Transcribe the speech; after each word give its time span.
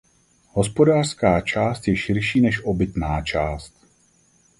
Hospodářská 0.51 1.41
část 1.41 1.87
je 1.87 1.95
širší 1.95 2.41
než 2.41 2.63
obytná 2.65 3.21
část. 3.21 3.73